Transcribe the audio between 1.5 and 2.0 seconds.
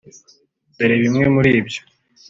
ibyo